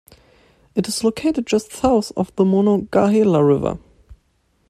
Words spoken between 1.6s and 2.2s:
south